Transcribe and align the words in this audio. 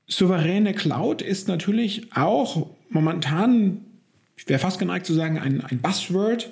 souveräne 0.06 0.74
Cloud 0.74 1.22
ist 1.22 1.48
natürlich 1.48 2.14
auch 2.14 2.70
momentan, 2.90 3.80
ich 4.36 4.48
wäre 4.48 4.58
fast 4.58 4.78
geneigt 4.78 5.06
zu 5.06 5.14
sagen, 5.14 5.38
ein, 5.38 5.60
ein 5.62 5.80
Buzzword, 5.80 6.50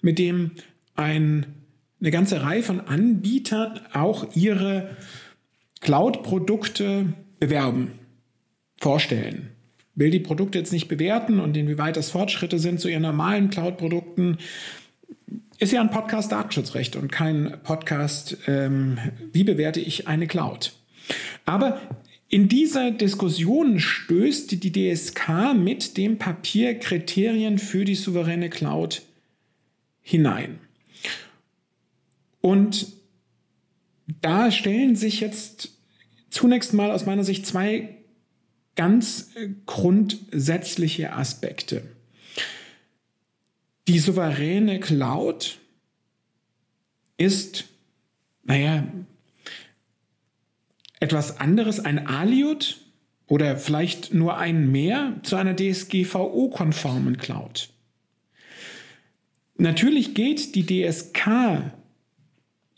mit 0.00 0.18
dem 0.18 0.52
ein, 0.94 1.46
eine 2.00 2.10
ganze 2.10 2.42
Reihe 2.42 2.62
von 2.62 2.80
Anbietern 2.80 3.80
auch 3.92 4.34
ihre 4.34 4.96
Cloud-Produkte 5.80 7.14
bewerben, 7.44 7.98
vorstellen. 8.80 9.50
Will 9.94 10.10
die 10.10 10.20
Produkte 10.20 10.58
jetzt 10.58 10.72
nicht 10.72 10.88
bewerten 10.88 11.40
und 11.40 11.56
inwieweit 11.56 11.96
das 11.96 12.10
Fortschritte 12.10 12.58
sind 12.58 12.80
zu 12.80 12.88
ihren 12.88 13.02
normalen 13.02 13.50
Cloud-Produkten, 13.50 14.38
ist 15.58 15.72
ja 15.72 15.82
ein 15.82 15.90
Podcast 15.90 16.32
Datenschutzrecht 16.32 16.96
und 16.96 17.12
kein 17.12 17.58
Podcast, 17.62 18.38
ähm, 18.46 18.98
wie 19.32 19.44
bewerte 19.44 19.80
ich 19.80 20.08
eine 20.08 20.26
Cloud. 20.26 20.72
Aber 21.44 21.80
in 22.28 22.48
dieser 22.48 22.90
Diskussion 22.90 23.78
stößt 23.78 24.50
die 24.64 24.72
DSK 24.72 25.54
mit 25.54 25.98
dem 25.98 26.16
Papier 26.16 26.78
Kriterien 26.78 27.58
für 27.58 27.84
die 27.84 27.94
souveräne 27.94 28.48
Cloud 28.48 29.02
hinein. 30.00 30.58
Und 32.40 32.86
da 34.22 34.50
stellen 34.50 34.96
sich 34.96 35.20
jetzt 35.20 35.73
zunächst 36.34 36.74
mal 36.74 36.90
aus 36.90 37.06
meiner 37.06 37.24
Sicht 37.24 37.46
zwei 37.46 37.96
ganz 38.74 39.30
äh, 39.36 39.50
grundsätzliche 39.66 41.12
Aspekte. 41.12 41.82
Die 43.86 43.98
souveräne 43.98 44.80
Cloud 44.80 45.58
ist, 47.16 47.66
naja, 48.42 48.84
etwas 50.98 51.38
anderes, 51.38 51.80
ein 51.80 52.06
Aliot 52.06 52.80
oder 53.26 53.56
vielleicht 53.56 54.12
nur 54.12 54.36
ein 54.38 54.72
mehr 54.72 55.20
zu 55.22 55.36
einer 55.36 55.54
DSGVO-konformen 55.54 57.18
Cloud. 57.18 57.68
Natürlich 59.56 60.14
geht 60.14 60.54
die 60.54 60.66
DSK 60.66 61.72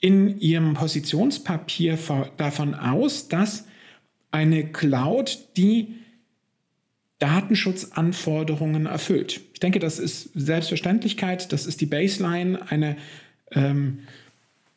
in 0.06 0.38
ihrem 0.38 0.74
Positionspapier 0.74 1.98
davon 2.36 2.76
aus, 2.76 3.26
dass 3.26 3.66
eine 4.30 4.68
Cloud 4.70 5.36
die 5.56 5.96
Datenschutzanforderungen 7.18 8.86
erfüllt. 8.86 9.40
Ich 9.52 9.58
denke, 9.58 9.80
das 9.80 9.98
ist 9.98 10.30
Selbstverständlichkeit, 10.32 11.52
das 11.52 11.66
ist 11.66 11.80
die 11.80 11.86
Baseline, 11.86 12.70
eine 12.70 12.96
ähm, 13.50 14.04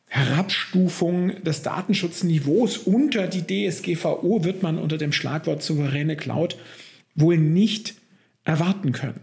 Herabstufung 0.07 1.43
des 1.43 1.61
Datenschutzniveaus 1.61 2.79
unter 2.79 3.27
die 3.27 3.69
DSGVO 3.69 4.43
wird 4.43 4.63
man 4.63 4.79
unter 4.79 4.97
dem 4.97 5.11
Schlagwort 5.11 5.61
souveräne 5.61 6.15
Cloud 6.15 6.57
wohl 7.13 7.37
nicht 7.37 7.93
erwarten 8.45 8.93
können. 8.93 9.19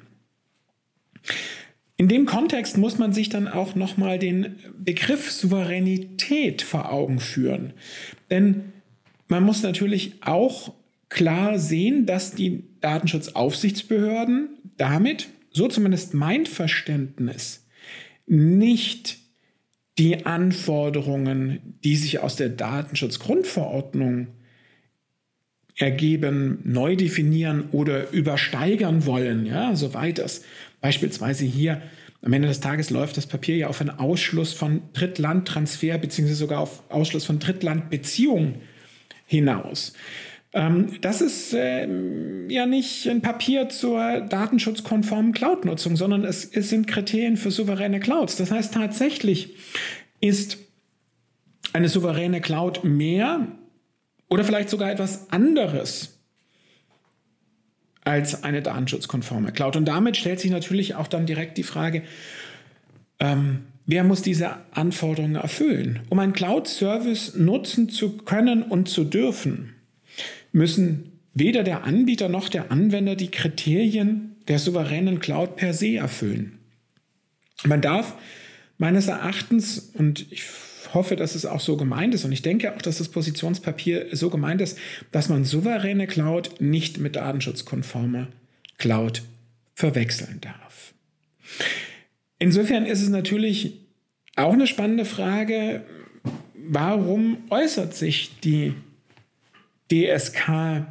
In 1.97 2.09
dem 2.09 2.27
Kontext 2.27 2.77
muss 2.77 2.99
man 2.99 3.13
sich 3.13 3.31
dann 3.31 3.49
auch 3.49 3.75
nochmal 3.75 4.19
den 4.19 4.57
Begriff 4.79 5.31
Souveränität 5.31 6.61
vor 6.63 6.93
Augen 6.93 7.21
führen. 7.21 7.73
Denn 8.31 8.73
man 9.29 9.43
muss 9.43 9.63
natürlich 9.63 10.23
auch 10.23 10.75
klar 11.09 11.59
sehen, 11.59 12.05
dass 12.05 12.33
die 12.33 12.65
Datenschutzaufsichtsbehörden 12.81 14.51
damit, 14.77 15.29
so 15.51 15.69
zumindest 15.69 16.13
mein 16.13 16.45
Verständnis, 16.45 17.67
nicht 18.27 19.19
die 19.99 20.27
Anforderungen, 20.27 21.79
die 21.83 21.97
sich 21.97 22.19
aus 22.19 22.37
der 22.37 22.51
Datenschutzgrundverordnung 22.51 24.29
ergeben, 25.77 26.61
neu 26.65 26.97
definieren 26.97 27.69
oder 27.73 28.11
übersteigern 28.11 29.07
wollen, 29.07 29.47
ja, 29.47 29.77
soweit 29.77 30.19
es 30.19 30.43
Beispielsweise 30.81 31.45
hier 31.45 31.83
am 32.23 32.33
Ende 32.33 32.49
des 32.49 32.61
Tages 32.61 32.91
läuft 32.91 33.17
das 33.17 33.27
Papier 33.27 33.57
ja 33.57 33.69
auf 33.69 33.81
einen 33.81 33.91
Ausschluss 33.91 34.53
von 34.53 34.83
Drittlandtransfer 34.95 35.99
beziehungsweise 35.99 36.39
sogar 36.39 36.61
auf 36.61 36.83
Ausschluss 36.89 37.25
von 37.25 37.39
Drittlandbeziehungen 37.39 38.57
hinaus. 39.27 39.93
Ähm, 40.53 40.99
das 41.03 41.21
ist 41.21 41.55
ähm, 41.57 42.49
ja 42.49 42.67
nicht 42.67 43.07
ein 43.09 43.21
Papier 43.21 43.69
zur 43.69 44.23
datenschutzkonformen 44.23 45.33
Cloud-Nutzung, 45.33 45.97
sondern 45.97 46.25
es, 46.25 46.45
es 46.45 46.71
sind 46.71 46.87
Kriterien 46.87 47.37
für 47.37 47.51
souveräne 47.51 48.01
Clouds. 48.01 48.37
Das 48.37 48.51
heißt, 48.51 48.75
tatsächlich 48.75 49.55
ist 50.21 50.59
eine 51.73 51.89
souveräne 51.89 52.41
Cloud 52.41 52.85
mehr 52.85 53.47
oder 54.29 54.45
vielleicht 54.45 54.71
sogar 54.71 54.91
etwas 54.91 55.31
anderes 55.31 56.16
als 58.07 58.45
eine 58.45 58.63
datenschutzkonforme 58.63 59.51
Cloud. 59.51 59.77
Und 59.77 59.87
damit 59.87 60.17
stellt 60.17 60.39
sich 60.39 60.51
natürlich 60.51 60.95
auch 60.95 61.09
dann 61.09 61.27
direkt 61.27 61.59
die 61.59 61.65
Frage, 61.65 62.03
ähm, 63.19 63.65
wer 63.85 64.05
muss 64.05 64.23
diese 64.23 64.59
Anforderungen 64.71 65.35
erfüllen? 65.35 66.01
Um 66.09 66.21
einen 66.21 66.33
Cloud-Service 66.33 67.35
nutzen 67.35 67.89
zu 67.89 68.17
können 68.19 68.63
und 68.63 68.89
zu 68.89 69.03
dürfen, 69.03 69.75
müssen 70.53 71.19
weder 71.35 71.65
der 71.65 71.83
Anbieter 71.83 72.29
noch 72.29 72.49
der 72.49 72.71
Anwender 72.71 73.17
die 73.17 73.31
Kriterien 73.31 74.37
der 74.47 74.61
souveränen 74.61 75.19
Cloud 75.19 75.57
per 75.57 75.75
se 75.75 75.97
erfüllen. 75.97 76.59
Man 77.65 77.81
darf 77.81 78.15
meines 78.79 79.09
Erachtens, 79.09 79.91
und 79.95 80.31
ich 80.31 80.45
hoffe, 80.95 81.17
dass 81.17 81.35
es 81.35 81.47
auch 81.47 81.61
so 81.61 81.77
gemeint 81.77 82.15
ist 82.15 82.25
und 82.25 82.33
ich 82.33 82.43
denke 82.43 82.75
auch, 82.75 82.83
dass 82.83 82.99
das 82.99 83.09
Positionspapier 83.09 84.09
so 84.13 84.31
gemeint 84.31 84.61
ist, 84.61 84.79
dass 85.13 85.29
man 85.29 85.45
souveräne 85.45 86.07
Cloud 86.07 86.61
nicht 86.61 86.99
mit 86.99 87.17
datenschutzkonformer 87.17 88.29
Cloud 88.79 89.23
verwechseln 89.75 90.41
darf. 90.41 90.95
Insofern 92.39 92.85
ist 92.85 93.03
es 93.03 93.09
natürlich 93.09 93.81
auch 94.37 94.53
eine 94.53 94.67
spannende 94.67 95.05
Frage, 95.05 95.85
warum 96.55 97.39
äußert 97.51 97.95
sich 97.95 98.41
die 98.41 98.75
DSK 99.91 100.87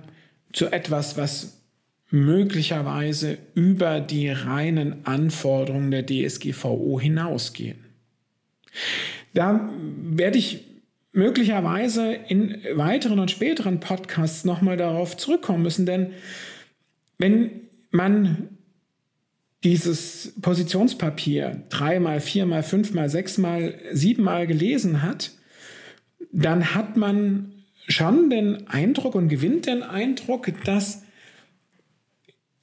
zu 0.54 0.72
etwas, 0.72 1.18
was 1.18 1.62
möglicherweise 2.10 3.38
über 3.56 4.00
die 4.00 4.30
reinen 4.30 5.06
Anforderungen 5.06 5.92
der 5.92 6.06
DSGVO 6.06 7.00
hinausgehen. 7.00 7.84
Da 9.36 9.70
werde 10.02 10.38
ich 10.38 10.64
möglicherweise 11.12 12.14
in 12.14 12.58
weiteren 12.74 13.20
und 13.20 13.30
späteren 13.30 13.82
Podcasts 13.82 14.46
nochmal 14.46 14.78
darauf 14.78 15.18
zurückkommen 15.18 15.62
müssen, 15.62 15.86
denn 15.86 16.14
wenn 17.18 17.52
man 17.92 18.50
dieses 19.66 20.34
Positionspapier 20.42 21.64
dreimal, 21.70 22.22
viermal, 22.22 22.64
fünfmal, 22.64 23.10
sechsmal, 23.10 23.78
siebenmal 23.92 24.48
gelesen 24.48 25.02
hat, 25.02 25.32
dann 26.32 26.74
hat 26.74 26.96
man 26.96 27.52
schon 27.90 28.30
den 28.30 28.68
Eindruck 28.68 29.16
und 29.16 29.28
gewinnt 29.28 29.66
den 29.66 29.84
Eindruck, 29.84 30.52
dass 30.64 31.04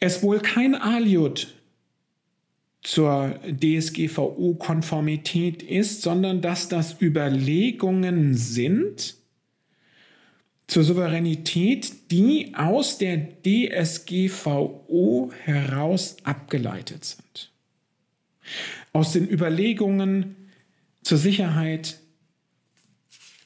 es 0.00 0.22
wohl 0.22 0.40
kein 0.40 0.74
Aliud 0.74 1.54
zur 2.82 3.38
DSGVO-Konformität 3.46 5.62
ist, 5.62 6.02
sondern 6.02 6.40
dass 6.40 6.68
das 6.68 7.00
Überlegungen 7.00 8.34
sind 8.34 9.14
zur 10.66 10.82
Souveränität, 10.84 12.10
die 12.10 12.52
aus 12.56 12.98
der 12.98 13.28
DSGVO 13.44 15.32
heraus 15.44 16.16
abgeleitet 16.24 17.04
sind. 17.04 17.52
Aus 18.92 19.12
den 19.12 19.28
Überlegungen 19.28 20.34
zur 21.02 21.18
Sicherheit 21.18 22.00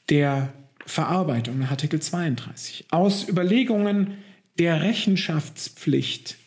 der 0.09 0.51
Verarbeitung 0.85 1.59
nach 1.59 1.69
Artikel 1.71 2.01
32, 2.01 2.85
aus 2.91 3.27
Überlegungen 3.27 4.19
der 4.57 4.81
Rechenschaftspflicht 4.81 6.37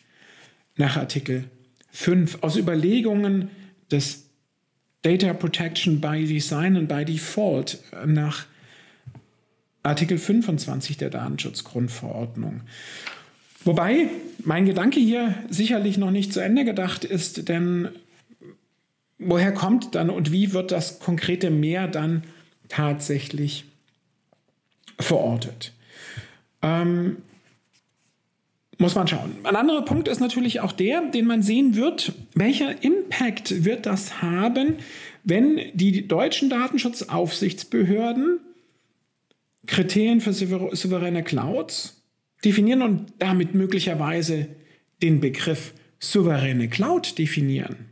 nach 0.75 0.97
Artikel 0.97 1.49
5, 1.91 2.39
aus 2.41 2.57
Überlegungen 2.57 3.49
des 3.91 4.29
Data 5.01 5.33
Protection 5.33 5.99
by 5.99 6.25
Design 6.25 6.77
und 6.77 6.87
by 6.87 7.05
Default 7.05 7.79
nach 8.05 8.45
Artikel 9.83 10.17
25 10.17 10.97
der 10.97 11.09
Datenschutzgrundverordnung. 11.09 12.61
Wobei 13.63 14.09
mein 14.43 14.65
Gedanke 14.65 14.99
hier 14.99 15.35
sicherlich 15.49 15.97
noch 15.97 16.11
nicht 16.11 16.33
zu 16.33 16.39
Ende 16.39 16.65
gedacht 16.65 17.03
ist, 17.03 17.47
denn 17.49 17.89
woher 19.17 19.53
kommt 19.53 19.95
dann 19.95 20.09
und 20.09 20.31
wie 20.31 20.53
wird 20.53 20.71
das 20.71 20.99
konkrete 20.99 21.51
Mehr 21.51 21.87
dann 21.87 22.23
tatsächlich 22.69 23.65
verortet. 24.99 25.73
Ähm, 26.61 27.17
muss 28.81 28.95
man 28.95 29.07
schauen. 29.07 29.35
Ein 29.43 29.55
anderer 29.55 29.85
Punkt 29.85 30.07
ist 30.07 30.19
natürlich 30.19 30.59
auch 30.59 30.71
der, 30.71 31.01
den 31.01 31.25
man 31.25 31.41
sehen 31.41 31.75
wird, 31.75 32.13
welcher 32.33 32.83
Impact 32.83 33.63
wird 33.63 33.85
das 33.85 34.21
haben, 34.21 34.77
wenn 35.23 35.59
die 35.73 36.07
deutschen 36.07 36.49
Datenschutzaufsichtsbehörden 36.49 38.39
Kriterien 39.67 40.19
für 40.19 40.33
souveräne 40.33 41.23
Clouds 41.23 42.03
definieren 42.43 42.81
und 42.81 43.13
damit 43.19 43.53
möglicherweise 43.53 44.47
den 45.03 45.21
Begriff 45.21 45.73
souveräne 45.99 46.67
Cloud 46.67 47.19
definieren. 47.19 47.85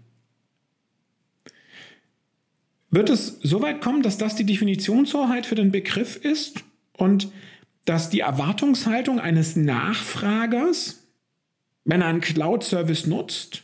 Wird 2.90 3.12
es 3.12 3.40
so 3.44 3.62
weit 3.62 3.82
kommen, 3.82 4.02
dass 4.02 4.18
das 4.18 4.36
die 4.36 4.46
Definitionshoheit 4.46 5.46
für 5.46 5.54
den 5.54 5.72
Begriff 5.72 6.16
ist? 6.16 6.64
und 7.00 7.32
dass 7.90 8.12
die 8.12 8.20
Erwartungshaltung 8.20 9.20
eines 9.20 9.56
Nachfragers, 9.56 11.08
wenn 11.86 12.02
er 12.02 12.08
einen 12.10 12.22
Cloud-Service 12.22 13.08
nutzt 13.08 13.64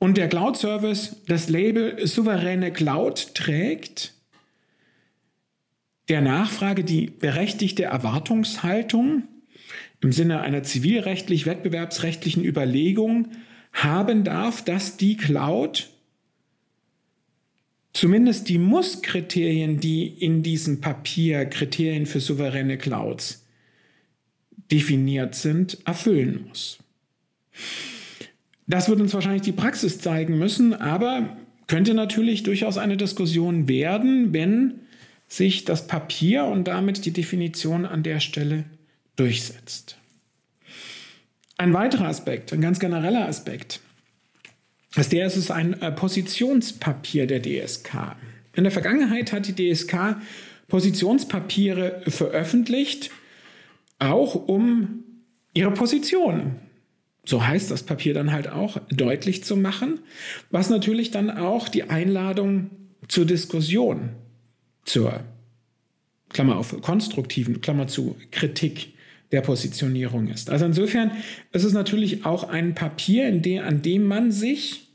und 0.00 0.16
der 0.16 0.28
Cloud-Service 0.28 1.22
das 1.28 1.48
Label 1.48 2.04
souveräne 2.04 2.72
Cloud 2.72 3.36
trägt, 3.36 4.12
der 6.08 6.20
Nachfrage 6.20 6.82
die 6.82 7.06
berechtigte 7.06 7.84
Erwartungshaltung 7.84 9.28
im 10.00 10.10
Sinne 10.10 10.40
einer 10.40 10.64
zivilrechtlich-wettbewerbsrechtlichen 10.64 12.44
Überlegung 12.44 13.28
haben 13.72 14.24
darf, 14.24 14.64
dass 14.64 14.96
die 14.96 15.16
Cloud 15.16 15.90
zumindest 17.96 18.50
die 18.50 18.58
Muss-Kriterien, 18.58 19.80
die 19.80 20.06
in 20.06 20.42
diesem 20.42 20.82
Papier 20.82 21.46
Kriterien 21.46 22.04
für 22.04 22.20
souveräne 22.20 22.76
Clouds 22.76 23.46
definiert 24.70 25.34
sind, 25.34 25.78
erfüllen 25.86 26.44
muss. 26.46 26.78
Das 28.66 28.90
wird 28.90 29.00
uns 29.00 29.14
wahrscheinlich 29.14 29.42
die 29.42 29.52
Praxis 29.52 29.98
zeigen 29.98 30.38
müssen, 30.38 30.74
aber 30.74 31.38
könnte 31.68 31.94
natürlich 31.94 32.42
durchaus 32.42 32.76
eine 32.76 32.98
Diskussion 32.98 33.66
werden, 33.66 34.34
wenn 34.34 34.80
sich 35.26 35.64
das 35.64 35.86
Papier 35.86 36.44
und 36.44 36.64
damit 36.68 37.06
die 37.06 37.12
Definition 37.12 37.86
an 37.86 38.02
der 38.02 38.20
Stelle 38.20 38.64
durchsetzt. 39.16 39.96
Ein 41.56 41.72
weiterer 41.72 42.08
Aspekt, 42.08 42.52
ein 42.52 42.60
ganz 42.60 42.78
genereller 42.78 43.26
Aspekt, 43.26 43.80
dass 44.96 45.10
der 45.10 45.26
ist 45.26 45.50
ein 45.50 45.80
äh, 45.82 45.92
Positionspapier 45.92 47.26
der 47.26 47.42
DSK. 47.42 48.16
In 48.54 48.64
der 48.64 48.72
Vergangenheit 48.72 49.30
hat 49.30 49.46
die 49.46 49.72
DSK 49.72 50.16
Positionspapiere 50.68 52.02
veröffentlicht, 52.08 53.10
auch 53.98 54.34
um 54.34 55.04
ihre 55.52 55.70
Position, 55.70 56.56
so 57.24 57.46
heißt 57.46 57.70
das 57.70 57.82
Papier 57.82 58.14
dann 58.14 58.32
halt 58.32 58.48
auch, 58.48 58.78
deutlich 58.88 59.44
zu 59.44 59.56
machen, 59.56 60.00
was 60.50 60.70
natürlich 60.70 61.10
dann 61.10 61.30
auch 61.30 61.68
die 61.68 61.84
Einladung 61.84 62.70
zur 63.06 63.26
Diskussion, 63.26 64.10
zur 64.84 65.20
Klammer 66.30 66.56
auf 66.56 66.80
konstruktiven, 66.80 67.60
Klammer 67.60 67.86
zu 67.86 68.16
Kritik 68.30 68.94
der 69.30 69.42
Positionierung 69.42 70.28
ist. 70.28 70.50
Also 70.50 70.64
insofern 70.64 71.10
ist 71.52 71.64
es 71.64 71.72
natürlich 71.72 72.24
auch 72.24 72.44
ein 72.44 72.74
Papier, 72.74 73.28
in 73.28 73.42
dem, 73.42 73.62
an 73.62 73.82
dem 73.82 74.04
man 74.04 74.32
sich 74.32 74.85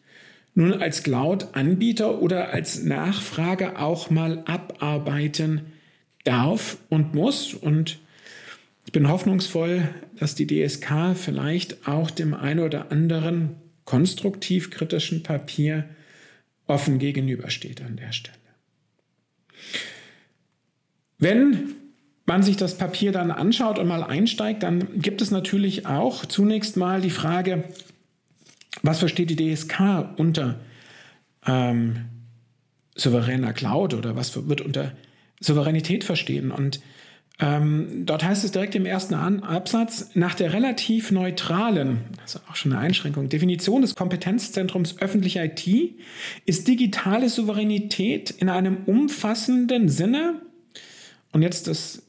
nun 0.54 0.74
als 0.74 1.04
Cloud-Anbieter 1.04 2.22
oder 2.22 2.50
als 2.50 2.84
Nachfrage 2.84 3.80
auch 3.80 4.10
mal 4.10 4.44
abarbeiten 4.46 5.62
darf 6.24 6.78
und 6.90 7.14
muss. 7.14 7.54
Und 7.54 8.00
ich 8.86 8.92
bin 8.92 9.08
hoffnungsvoll, 9.08 9.88
dass 10.18 10.36
die 10.36 10.48
DSK 10.48 11.16
vielleicht 11.16 11.88
auch 11.88 12.12
dem 12.12 12.34
einen 12.34 12.60
oder 12.60 12.92
anderen 12.92 13.56
konstruktiv 13.86 14.70
kritischen 14.70 15.24
Papier 15.24 15.86
offen 16.68 17.00
gegenübersteht 17.00 17.82
an 17.82 17.96
der 17.96 18.12
Stelle. 18.12 18.38
Wenn 21.18 21.76
man 22.26 22.44
sich 22.44 22.58
das 22.58 22.78
Papier 22.78 23.12
dann 23.12 23.32
anschaut 23.32 23.78
und 23.78 23.88
mal 23.88 24.04
einsteigt, 24.04 24.64
dann 24.64 25.02
gibt 25.02 25.22
es 25.22 25.32
natürlich 25.32 25.86
auch 25.86 26.26
zunächst 26.26 26.78
mal 26.78 27.02
die 27.02 27.10
Frage, 27.10 27.66
was 28.82 29.00
versteht 29.00 29.30
die 29.30 29.54
DSK 29.54 30.18
unter 30.18 30.60
ähm, 31.46 32.06
souveräner 32.96 33.54
Cloud 33.54 33.94
oder 33.94 34.16
was 34.16 34.48
wird 34.48 34.62
unter 34.62 34.94
Souveränität 35.40 36.04
verstehen? 36.04 36.52
Und 36.52 36.82
ähm, 37.40 38.06
dort 38.06 38.24
heißt 38.24 38.44
es 38.44 38.52
direkt 38.52 38.76
im 38.76 38.86
ersten 38.86 39.16
Absatz, 39.16 40.12
nach 40.14 40.36
der 40.36 40.54
relativ 40.54 41.12
neutralen, 41.12 42.02
also 42.22 42.40
auch 42.50 42.56
schon 42.56 42.72
eine 42.72 42.82
Einschränkung, 42.82 43.30
Definition 43.30 43.82
des 43.82 43.96
Kompetenzzentrums 43.96 45.00
öffentliche 45.00 45.44
IT 45.44 45.68
ist 46.46 46.68
digitale 46.68 47.30
Souveränität 47.30 48.30
in 48.30 48.50
einem 48.50 48.84
umfassenden 48.86 49.90
Sinne, 49.90 50.42
und 51.32 51.42
jetzt 51.42 51.68
das 51.68 52.04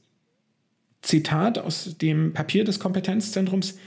Zitat 1.02 1.58
aus 1.58 1.96
dem 1.98 2.32
Papier 2.32 2.64
des 2.64 2.78
Kompetenzzentrums, 2.78 3.78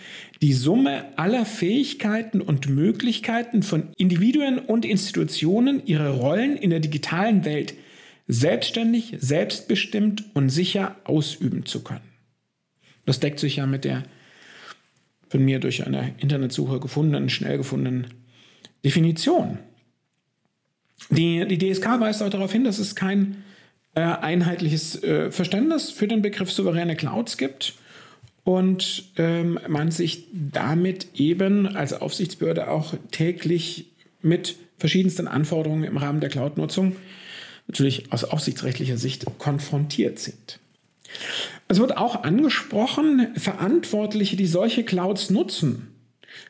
die 0.41 0.53
Summe 0.53 1.17
aller 1.17 1.45
Fähigkeiten 1.45 2.41
und 2.41 2.67
Möglichkeiten 2.67 3.63
von 3.63 3.88
Individuen 3.98 4.60
und 4.60 4.84
Institutionen, 4.84 5.81
ihre 5.86 6.12
Rollen 6.12 6.57
in 6.57 6.69
der 6.69 6.81
digitalen 6.81 7.45
Welt 7.45 7.74
selbstständig, 8.27 9.15
selbstbestimmt 9.17 10.25
und 10.34 10.50
sicher 10.50 10.98
ausüben 11.05 11.65
zu 11.65 11.84
können. 11.84 12.01
Das 13.05 13.19
deckt 13.19 13.39
sich 13.39 13.57
ja 13.57 13.65
mit 13.65 13.86
der 13.86 14.03
von 15.29 15.43
mir 15.43 15.60
durch 15.60 15.86
eine 15.86 16.13
Internetsuche 16.17 16.79
gefundenen, 16.79 17.29
schnell 17.29 17.57
gefundenen 17.57 18.07
Definition. 18.84 19.57
Die, 21.10 21.45
die 21.48 21.57
DSK 21.57 22.00
weist 22.00 22.22
auch 22.22 22.29
darauf 22.29 22.51
hin, 22.51 22.63
dass 22.63 22.79
es 22.79 22.95
kein 22.95 23.43
äh, 23.96 24.02
einheitliches 24.02 25.02
äh, 25.04 25.32
Verständnis 25.32 25.90
für 25.90 26.08
den 26.08 26.22
Begriff 26.22 26.52
souveräne 26.52 26.96
Clouds 26.96 27.38
gibt 27.38 27.74
und 28.44 29.06
ähm, 29.18 29.60
man 29.68 29.92
sich 29.92 30.28
damit 30.32 31.08
eben 31.16 31.75
als 31.75 31.94
Aufsichtsbehörde 31.94 32.70
auch 32.70 32.94
täglich 33.12 33.88
mit 34.22 34.56
verschiedensten 34.78 35.28
Anforderungen 35.28 35.84
im 35.84 35.98
Rahmen 35.98 36.20
der 36.20 36.30
Cloud-Nutzung 36.30 36.96
natürlich 37.68 38.12
aus 38.12 38.24
aufsichtsrechtlicher 38.24 38.98
Sicht 38.98 39.25
konfrontiert 39.40 40.20
sind. 40.20 40.60
Es 41.68 41.80
wird 41.80 41.98
auch 41.98 42.24
angesprochen, 42.24 43.30
Verantwortliche, 43.36 44.36
die 44.36 44.46
solche 44.46 44.84
Clouds 44.84 45.30
nutzen, 45.30 45.88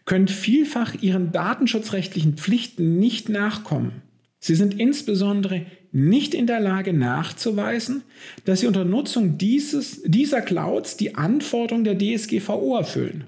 können 0.06 0.28
vielfach 0.28 0.96
ihren 1.02 1.32
datenschutzrechtlichen 1.32 2.36
Pflichten 2.36 3.00
nicht 3.00 3.30
nachkommen. 3.30 4.02
Sie 4.40 4.56
sind 4.56 4.80
insbesondere 4.80 5.66
nicht 5.96 6.34
in 6.34 6.46
der 6.46 6.60
Lage 6.60 6.92
nachzuweisen, 6.92 8.04
dass 8.44 8.60
sie 8.60 8.68
unter 8.68 8.84
Nutzung 8.84 9.38
dieses, 9.38 10.02
dieser 10.04 10.42
Clouds 10.42 10.98
die 10.98 11.16
Anforderungen 11.16 11.86
der 11.86 11.98
DSGVO 11.98 12.76
erfüllen. 12.76 13.24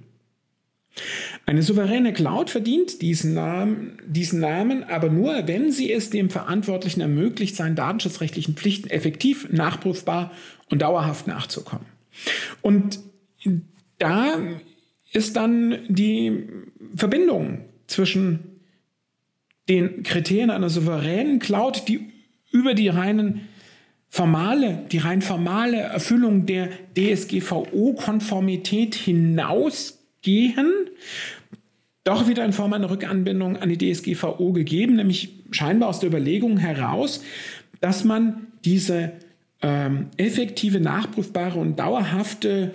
Eine 1.45 1.63
souveräne 1.63 2.11
Cloud 2.11 2.49
verdient 2.49 3.01
diesen 3.01 3.33
Namen, 3.33 3.99
diesen 4.05 4.41
Namen 4.41 4.83
aber 4.83 5.09
nur, 5.09 5.47
wenn 5.47 5.71
sie 5.71 5.93
es 5.93 6.09
dem 6.09 6.29
Verantwortlichen 6.29 6.99
ermöglicht, 6.99 7.55
seinen 7.55 7.77
datenschutzrechtlichen 7.77 8.55
Pflichten 8.55 8.89
effektiv, 8.89 9.47
nachprüfbar 9.49 10.33
und 10.69 10.81
dauerhaft 10.81 11.25
nachzukommen. 11.25 11.85
Und 12.61 12.99
da 13.97 14.39
ist 15.13 15.37
dann 15.37 15.85
die 15.87 16.49
Verbindung 16.95 17.61
zwischen 17.85 18.39
den 19.69 20.03
Kriterien 20.03 20.49
einer 20.49 20.69
souveränen 20.69 21.39
Cloud, 21.39 21.87
die 21.87 22.16
über 22.51 22.73
die 22.73 22.89
reinen 22.89 23.47
formale, 24.09 24.85
die 24.91 24.97
rein 24.99 25.21
formale 25.21 25.77
Erfüllung 25.77 26.45
der 26.45 26.69
DSGVO-Konformität 26.97 28.95
hinausgehen, 28.95 30.71
doch 32.03 32.27
wieder 32.27 32.45
in 32.45 32.53
Form 32.53 32.73
einer 32.73 32.89
Rückanbindung 32.89 33.57
an 33.57 33.69
die 33.69 33.77
DSGVO 33.77 34.53
gegeben, 34.53 34.95
nämlich 34.95 35.33
scheinbar 35.51 35.89
aus 35.89 35.99
der 35.99 36.07
Überlegung 36.09 36.57
heraus, 36.57 37.21
dass 37.81 38.03
man 38.05 38.47
diese 38.63 39.11
ähm, 39.61 40.07
effektive, 40.17 40.79
nachprüfbare 40.79 41.59
und 41.59 41.77
dauerhafte 41.77 42.73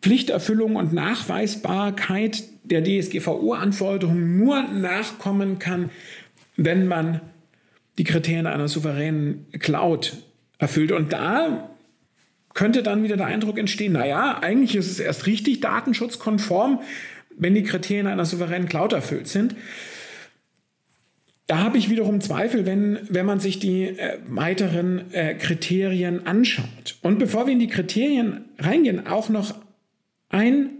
Pflichterfüllung 0.00 0.76
und 0.76 0.92
Nachweisbarkeit 0.92 2.44
der 2.64 2.82
DSGVO-Anforderungen 2.82 4.36
nur 4.36 4.62
nachkommen 4.62 5.58
kann, 5.58 5.90
wenn 6.56 6.86
man 6.86 7.20
die 7.98 8.04
Kriterien 8.04 8.46
einer 8.46 8.68
souveränen 8.68 9.46
Cloud 9.58 10.16
erfüllt. 10.58 10.92
Und 10.92 11.12
da 11.12 11.70
könnte 12.54 12.82
dann 12.82 13.02
wieder 13.02 13.16
der 13.16 13.26
Eindruck 13.26 13.58
entstehen, 13.58 13.92
naja, 13.92 14.38
eigentlich 14.40 14.76
ist 14.76 14.90
es 14.90 15.00
erst 15.00 15.26
richtig 15.26 15.60
datenschutzkonform, 15.60 16.80
wenn 17.36 17.54
die 17.54 17.64
Kriterien 17.64 18.06
einer 18.06 18.24
souveränen 18.24 18.68
Cloud 18.68 18.92
erfüllt 18.92 19.28
sind. 19.28 19.56
Da 21.46 21.58
habe 21.58 21.76
ich 21.76 21.90
wiederum 21.90 22.22
Zweifel, 22.22 22.64
wenn, 22.64 23.00
wenn 23.10 23.26
man 23.26 23.38
sich 23.38 23.58
die 23.58 23.88
äh, 23.88 24.18
weiteren 24.26 25.12
äh, 25.12 25.34
Kriterien 25.34 26.26
anschaut. 26.26 26.96
Und 27.02 27.18
bevor 27.18 27.46
wir 27.46 27.52
in 27.52 27.58
die 27.58 27.66
Kriterien 27.66 28.46
reingehen, 28.58 29.06
auch 29.06 29.28
noch 29.28 29.54
ein 30.30 30.70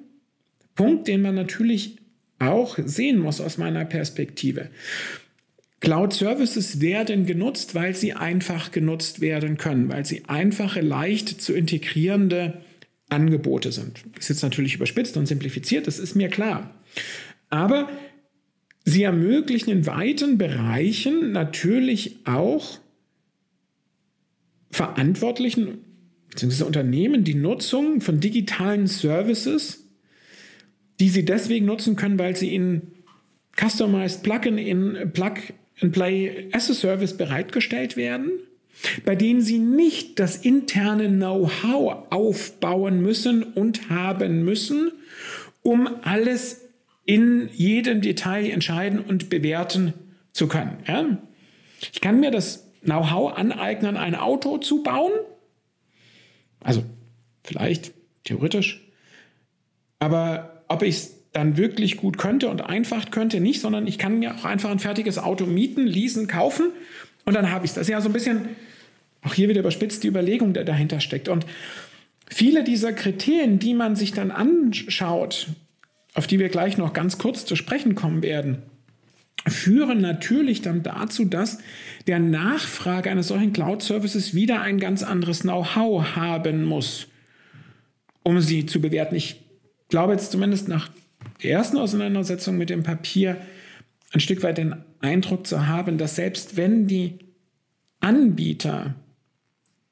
Punkt, 0.75 1.07
den 1.07 1.21
man 1.21 1.35
natürlich 1.35 1.99
auch 2.39 2.79
sehen 2.83 3.19
muss 3.19 3.41
aus 3.41 3.59
meiner 3.59 3.85
Perspektive. 3.85 4.71
Cloud-Services 5.85 6.81
werden 6.81 7.27
genutzt, 7.27 7.75
weil 7.75 7.95
sie 7.95 8.15
einfach 8.15 8.73
genutzt 8.73 9.21
werden 9.21 9.59
können, 9.59 9.91
weil 9.91 10.07
sie 10.07 10.25
einfache, 10.27 10.81
leicht 10.81 11.43
zu 11.43 11.53
integrierende 11.53 12.63
Angebote 13.11 13.71
sind. 13.71 14.03
Ist 14.19 14.31
jetzt 14.31 14.43
natürlich 14.43 14.75
überspitzt 14.75 15.17
und 15.19 15.27
simplifiziert, 15.27 15.87
das 15.87 15.99
ist 15.99 16.15
mir 16.15 16.29
klar. 16.29 16.75
Aber 17.51 17.91
sie 18.87 19.03
ermöglichen 19.03 19.71
in 19.71 19.87
weiten 19.87 20.39
Bereichen 20.39 21.33
natürlich 21.33 22.17
auch 22.25 22.79
Verantwortlichen 24.71 25.85
bzw. 26.31 26.65
Unternehmen 26.65 27.25
die 27.25 27.35
Nutzung 27.35 28.01
von 28.01 28.21
digitalen 28.21 28.87
Services, 28.87 29.87
die 30.99 31.11
sie 31.11 31.27
deswegen 31.27 31.67
nutzen 31.67 31.95
können, 31.95 32.19
weil 32.19 32.37
sie 32.37 32.55
in 32.55 32.83
Customized 33.57 34.23
Plugin 34.23 34.57
in 34.57 35.13
Plug 35.13 35.35
and 35.81 35.93
Play 35.93 36.49
as 36.53 36.71
a 36.71 36.75
Service 36.75 37.17
bereitgestellt 37.17 37.97
werden, 37.97 38.31
bei 39.05 39.15
denen 39.15 39.41
Sie 39.41 39.59
nicht 39.59 40.19
das 40.19 40.37
interne 40.37 41.09
Know-how 41.09 42.07
aufbauen 42.11 43.01
müssen 43.01 43.43
und 43.43 43.89
haben 43.89 44.45
müssen, 44.45 44.93
um 45.63 45.89
alles 46.03 46.63
in 47.07 47.49
jedem 47.53 48.01
Detail 48.01 48.51
entscheiden 48.51 49.01
und 49.01 49.31
bewerten 49.31 49.95
zu 50.33 50.49
können. 50.49 50.79
Ja? 50.87 51.19
Ich 51.93 52.01
kann 52.01 52.21
mir 52.21 52.31
das 52.31 52.71
Know-how 52.83 53.37
aneignen, 53.37 53.97
ein 53.97 54.15
Auto 54.15 54.59
zu 54.59 54.83
bauen. 54.83 55.13
Also 56.61 56.83
vielleicht 57.43 57.93
theoretisch. 58.25 58.87
Aber 59.99 60.65
ob 60.69 60.83
ich 60.83 60.97
es 60.97 61.14
dann 61.35 61.57
wirklich 61.57 61.97
gut 61.97 62.17
könnte 62.17 62.49
und 62.49 62.63
einfach 62.63 63.11
könnte 63.11 63.41
nicht, 63.41 63.61
sondern 63.61 63.87
ich 63.87 63.99
kann 63.99 64.21
mir 64.21 64.35
auch 64.35 64.45
einfach 64.45 64.71
ein 64.71 64.79
fertiges 64.79 65.19
Auto 65.19 65.45
mieten, 65.45 65.87
leasen, 65.87 66.29
kaufen 66.29 66.71
und 67.25 67.35
dann 67.35 67.51
habe 67.51 67.65
ich 67.65 67.73
es. 67.73 67.75
Das 67.75 67.83
ist 67.83 67.91
ja 67.91 68.01
so 68.01 68.09
ein 68.09 68.13
bisschen, 68.13 68.49
auch 69.23 69.35
hier 69.35 69.49
wieder 69.49 69.61
überspitzt, 69.61 70.05
die 70.05 70.09
Überlegung, 70.09 70.55
der 70.55 70.65
dahinter 70.65 71.01
steckt. 71.01 71.29
Und 71.29 71.45
viele 72.29 72.63
dieser 72.63 72.93
Kriterien, 72.93 73.59
die 73.59 73.75
man 73.75 73.97
sich 73.97 74.13
dann 74.13 74.31
anschaut, 74.31 75.49
auf 76.15 76.29
die 76.29 76.39
wir 76.39 76.49
gleich 76.49 76.79
noch 76.79 76.93
ganz 76.93 77.19
kurz 77.19 77.45
zu 77.45 77.57
sprechen 77.57 77.97
kommen 77.97 78.23
werden, 78.23 78.63
führen 79.47 80.01
natürlich 80.01 80.63
dann 80.63 80.85
dazu, 80.85 81.25
dass 81.25 81.59
der 82.07 82.21
Nachfrage 82.21 83.11
eines 83.11 83.29
solchen 83.29 83.53
Cloud-Services 83.53 84.35
wieder 84.35 84.61
ein 84.61 84.79
ganz 84.79 85.03
anderes 85.03 85.41
Know-how 85.41 86.15
haben 86.15 86.65
muss, 86.65 87.09
um 88.23 88.41
sie 88.41 88.67
zu 88.67 88.81
bewerten. 88.81 89.17
Ich 89.17 89.41
glaube 89.89 90.13
jetzt 90.13 90.31
zumindest 90.31 90.69
nach 90.69 90.91
ersten 91.51 91.79
Auseinandersetzung 91.79 92.57
mit 92.57 92.71
dem 92.71 92.83
Papier 92.83 93.39
ein 94.13 94.21
Stück 94.21 94.43
weit 94.43 94.59
den 94.59 94.77
Eindruck 95.01 95.47
zu 95.47 95.67
haben, 95.67 95.99
dass 95.99 96.17
selbst 96.17 96.57
wenn 96.57 96.87
die 96.87 97.19
Anbieter 98.01 98.95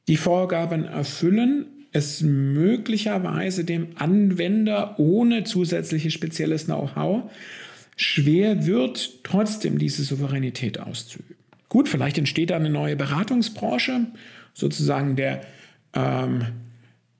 die 0.08 0.16
Vorgaben 0.16 0.84
erfüllen, 0.84 1.66
es 1.92 2.22
möglicherweise 2.22 3.64
dem 3.64 3.88
Anwender 3.96 4.98
ohne 4.98 5.44
zusätzliches 5.44 6.12
spezielles 6.12 6.64
Know-how 6.64 7.30
schwer 7.96 8.66
wird, 8.66 9.24
trotzdem 9.24 9.78
diese 9.78 10.02
Souveränität 10.02 10.80
auszuüben. 10.80 11.36
Gut, 11.68 11.88
vielleicht 11.88 12.18
entsteht 12.18 12.50
da 12.50 12.56
eine 12.56 12.70
neue 12.70 12.96
Beratungsbranche, 12.96 14.06
sozusagen 14.54 15.16
der 15.16 15.42
ähm, 15.94 16.46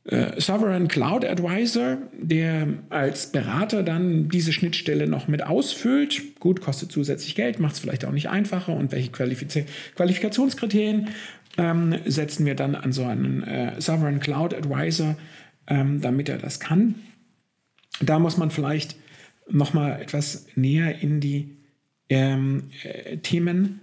äh, 0.04 0.40
Sovereign 0.40 0.88
Cloud 0.88 1.24
Advisor, 1.24 1.98
der 2.20 2.68
als 2.88 3.30
Berater 3.30 3.82
dann 3.82 4.28
diese 4.28 4.52
Schnittstelle 4.52 5.06
noch 5.06 5.28
mit 5.28 5.44
ausfüllt. 5.44 6.40
Gut, 6.40 6.60
kostet 6.60 6.90
zusätzlich 6.90 7.34
Geld, 7.36 7.60
macht 7.60 7.74
es 7.74 7.80
vielleicht 7.80 8.04
auch 8.04 8.12
nicht 8.12 8.28
einfacher. 8.28 8.74
Und 8.74 8.90
welche 8.90 9.12
Qualifiz 9.12 9.56
Qualifikationskriterien 9.94 11.10
ähm, 11.56 11.96
setzen 12.04 12.46
wir 12.46 12.56
dann 12.56 12.74
an 12.74 12.92
so 12.92 13.04
einen 13.04 13.44
äh, 13.44 13.80
Sovereign 13.80 14.18
Cloud 14.18 14.54
Advisor, 14.54 15.16
ähm, 15.68 16.00
damit 16.00 16.28
er 16.28 16.38
das 16.38 16.58
kann? 16.58 16.96
Da 18.00 18.18
muss 18.18 18.36
man 18.36 18.50
vielleicht 18.50 18.96
noch 19.48 19.72
mal 19.72 20.00
etwas 20.00 20.46
näher 20.56 21.00
in 21.00 21.20
die 21.20 21.58
ähm, 22.08 22.70
äh, 22.82 23.18
Themen 23.18 23.80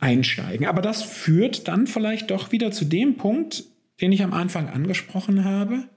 einsteigen. 0.00 0.66
Aber 0.66 0.82
das 0.82 1.02
führt 1.02 1.68
dann 1.68 1.86
vielleicht 1.86 2.30
doch 2.30 2.50
wieder 2.50 2.72
zu 2.72 2.84
dem 2.86 3.16
Punkt, 3.16 3.64
den 4.00 4.12
ich 4.12 4.22
am 4.22 4.32
Anfang 4.32 4.68
angesprochen 4.68 5.44
habe. 5.44 5.88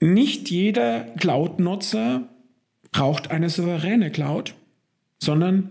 Nicht 0.00 0.50
jeder 0.50 1.04
Cloud-Nutzer 1.18 2.28
braucht 2.90 3.30
eine 3.30 3.50
souveräne 3.50 4.10
Cloud, 4.10 4.54
sondern 5.18 5.70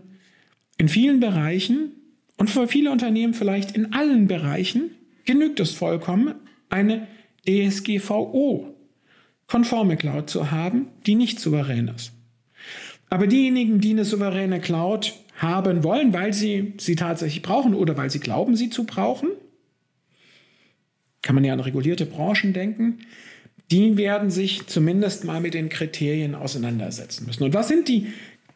in 0.78 0.88
vielen 0.90 1.20
Bereichen 1.20 1.92
und 2.38 2.50
für 2.50 2.68
viele 2.68 2.92
Unternehmen 2.92 3.34
vielleicht 3.34 3.76
in 3.76 3.94
allen 3.94 4.28
Bereichen 4.28 4.92
genügt 5.26 5.60
es 5.60 5.72
vollkommen, 5.72 6.36
eine 6.70 7.08
DSGVO-konforme 7.48 9.98
Cloud 9.98 10.30
zu 10.30 10.52
haben, 10.52 10.88
die 11.06 11.16
nicht 11.16 11.40
souverän 11.40 11.88
ist. 11.90 12.14
Aber 13.10 13.28
diejenigen, 13.28 13.82
die 13.82 13.92
eine 13.92 14.06
souveräne 14.06 14.62
Cloud 14.62 15.14
haben 15.38 15.84
wollen, 15.84 16.14
weil 16.14 16.32
sie 16.34 16.74
sie 16.78 16.96
tatsächlich 16.96 17.42
brauchen 17.42 17.74
oder 17.74 17.98
weil 17.98 18.10
sie 18.10 18.20
glauben, 18.20 18.56
sie 18.56 18.70
zu 18.70 18.86
brauchen, 18.86 19.30
kann 21.22 21.36
man 21.36 21.44
ja 21.44 21.54
an 21.54 21.60
regulierte 21.60 22.06
Branchen 22.06 22.54
denken, 22.54 23.00
die 23.72 23.96
werden 23.98 24.30
sich 24.30 24.68
zumindest 24.68 25.24
mal 25.24 25.40
mit 25.40 25.54
den 25.54 25.70
Kriterien 25.70 26.36
auseinandersetzen 26.36 27.26
müssen. 27.26 27.44
Und 27.44 27.54
was 27.54 27.70
sind 27.70 27.88
die 27.88 28.08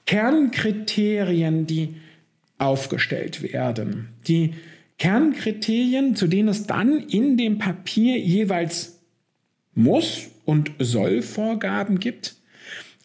Kernkriterien, 0.05 1.65
die 1.67 1.95
aufgestellt 2.57 3.41
werden? 3.41 4.09
Die 4.27 4.53
Kernkriterien, 4.97 6.15
zu 6.15 6.27
denen 6.27 6.49
es 6.49 6.67
dann 6.67 6.99
in 6.99 7.37
dem 7.37 7.59
Papier 7.59 8.19
jeweils 8.19 8.99
muss 9.73 10.27
und 10.45 10.71
soll 10.79 11.21
Vorgaben 11.21 11.99
gibt, 11.99 12.35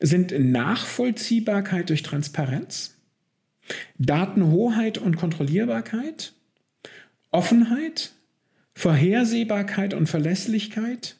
sind 0.00 0.32
Nachvollziehbarkeit 0.36 1.90
durch 1.90 2.02
Transparenz, 2.02 2.96
Datenhoheit 3.98 4.98
und 4.98 5.16
Kontrollierbarkeit, 5.16 6.32
Offenheit, 7.30 8.12
Vorhersehbarkeit 8.74 9.94
und 9.94 10.08
Verlässlichkeit 10.08 11.16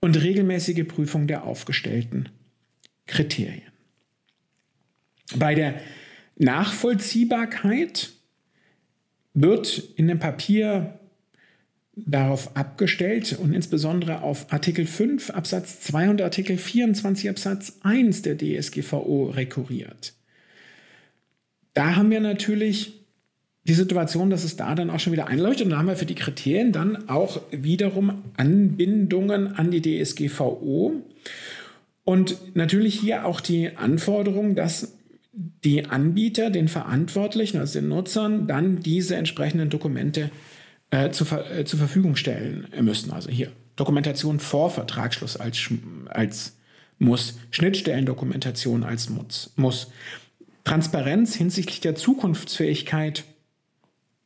und 0.00 0.20
regelmäßige 0.20 0.86
Prüfung 0.86 1.26
der 1.26 1.44
aufgestellten 1.44 2.28
Kriterien. 3.06 3.72
Bei 5.36 5.54
der 5.54 5.80
Nachvollziehbarkeit 6.36 8.12
wird 9.34 9.78
in 9.96 10.08
dem 10.08 10.18
Papier 10.18 10.98
darauf 11.94 12.56
abgestellt 12.56 13.38
und 13.38 13.52
insbesondere 13.52 14.22
auf 14.22 14.52
Artikel 14.52 14.86
5 14.86 15.30
Absatz 15.30 15.80
2 15.80 16.10
und 16.10 16.22
Artikel 16.22 16.56
24 16.56 17.28
Absatz 17.28 17.78
1 17.82 18.22
der 18.22 18.36
DSGVO 18.38 19.30
rekurriert. 19.30 20.14
Da 21.74 21.96
haben 21.96 22.10
wir 22.10 22.20
natürlich 22.20 23.01
die 23.64 23.74
Situation, 23.74 24.30
dass 24.30 24.44
es 24.44 24.56
da 24.56 24.74
dann 24.74 24.90
auch 24.90 24.98
schon 25.00 25.12
wieder 25.12 25.28
einleuchtet. 25.28 25.66
Und 25.66 25.70
da 25.70 25.78
haben 25.78 25.86
wir 25.86 25.96
für 25.96 26.06
die 26.06 26.14
Kriterien 26.14 26.72
dann 26.72 27.08
auch 27.08 27.40
wiederum 27.50 28.22
Anbindungen 28.36 29.54
an 29.54 29.70
die 29.70 29.80
DSGVO 29.80 31.02
und 32.04 32.56
natürlich 32.56 32.98
hier 32.98 33.26
auch 33.26 33.40
die 33.40 33.76
Anforderung, 33.76 34.54
dass 34.54 34.96
die 35.32 35.86
Anbieter 35.86 36.50
den 36.50 36.68
Verantwortlichen, 36.68 37.58
also 37.58 37.78
den 37.78 37.88
Nutzern, 37.88 38.46
dann 38.46 38.80
diese 38.80 39.16
entsprechenden 39.16 39.70
Dokumente 39.70 40.30
äh, 40.90 41.10
zu, 41.10 41.24
äh, 41.24 41.64
zur 41.64 41.78
Verfügung 41.78 42.16
stellen 42.16 42.66
müssen. 42.80 43.12
Also 43.12 43.30
hier 43.30 43.52
Dokumentation 43.76 44.40
vor 44.40 44.70
Vertragsschluss 44.70 45.36
als, 45.36 45.70
als 46.06 46.56
muss, 46.98 47.38
Schnittstellendokumentation 47.50 48.84
als 48.84 49.08
muss, 49.08 49.52
muss, 49.56 49.90
Transparenz 50.64 51.34
hinsichtlich 51.34 51.80
der 51.80 51.94
Zukunftsfähigkeit 51.94 53.24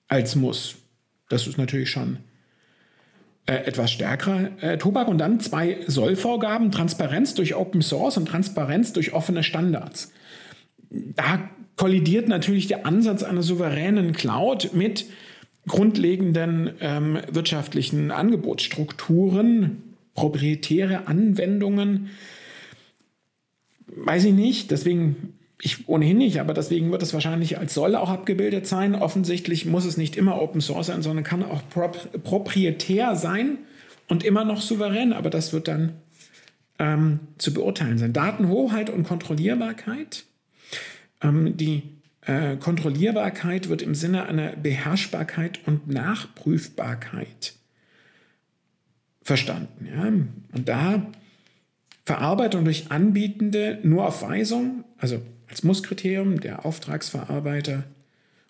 als 0.08 0.36
muss. 0.36 0.76
Das 1.28 1.46
ist 1.46 1.58
natürlich 1.58 1.90
schon 1.90 2.18
äh, 3.46 3.54
etwas 3.54 3.90
stärkerer 3.90 4.50
äh, 4.62 4.78
Tobak. 4.78 5.08
Und 5.08 5.18
dann 5.18 5.40
zwei 5.40 5.78
Sollvorgaben, 5.86 6.70
Transparenz 6.70 7.34
durch 7.34 7.54
Open 7.54 7.82
Source 7.82 8.16
und 8.16 8.26
Transparenz 8.26 8.92
durch 8.92 9.12
offene 9.12 9.42
Standards 9.42 10.12
da 10.90 11.48
kollidiert 11.76 12.28
natürlich 12.28 12.66
der 12.66 12.86
Ansatz 12.86 13.22
einer 13.22 13.42
souveränen 13.42 14.12
Cloud 14.12 14.70
mit 14.72 15.06
grundlegenden 15.66 16.70
ähm, 16.80 17.18
wirtschaftlichen 17.30 18.10
Angebotsstrukturen, 18.10 19.82
proprietäre 20.14 21.06
Anwendungen. 21.06 22.10
Weiß 23.88 24.24
ich 24.24 24.32
nicht, 24.32 24.70
deswegen, 24.70 25.35
ich 25.60 25.88
ohnehin 25.88 26.18
nicht, 26.18 26.40
aber 26.40 26.52
deswegen 26.52 26.92
wird 26.92 27.02
es 27.02 27.14
wahrscheinlich 27.14 27.58
als 27.58 27.72
Soll 27.72 27.94
auch 27.96 28.10
abgebildet 28.10 28.66
sein. 28.66 28.94
Offensichtlich 28.94 29.64
muss 29.64 29.86
es 29.86 29.96
nicht 29.96 30.16
immer 30.16 30.40
Open 30.40 30.60
Source 30.60 30.88
sein, 30.88 31.02
sondern 31.02 31.24
kann 31.24 31.42
auch 31.42 31.62
prop 31.70 32.22
proprietär 32.22 33.16
sein 33.16 33.58
und 34.08 34.22
immer 34.22 34.44
noch 34.44 34.60
souverän, 34.60 35.12
aber 35.12 35.30
das 35.30 35.52
wird 35.52 35.68
dann 35.68 35.94
ähm, 36.78 37.20
zu 37.38 37.54
beurteilen 37.54 37.96
sein. 37.98 38.12
Datenhoheit 38.12 38.90
und 38.90 39.04
Kontrollierbarkeit 39.04 40.24
ähm, 41.22 41.56
die 41.56 41.82
äh, 42.22 42.56
Kontrollierbarkeit 42.56 43.68
wird 43.68 43.82
im 43.82 43.94
Sinne 43.94 44.26
einer 44.26 44.50
Beherrschbarkeit 44.56 45.60
und 45.66 45.88
Nachprüfbarkeit 45.88 47.54
verstanden. 49.22 49.86
Ja? 49.86 50.04
Und 50.04 50.68
da 50.68 51.06
Verarbeitung 52.04 52.64
durch 52.64 52.90
Anbietende 52.90 53.80
nur 53.82 54.06
auf 54.06 54.22
Weisung, 54.22 54.84
also 54.98 55.20
als 55.48 55.62
Musskriterium 55.62 56.40
der 56.40 56.64
Auftragsverarbeiter 56.64 57.84